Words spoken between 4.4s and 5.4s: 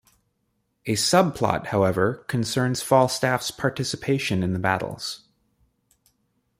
in the battles.